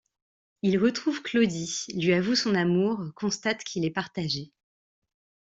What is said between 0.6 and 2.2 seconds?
Il retrouve Claudie, lui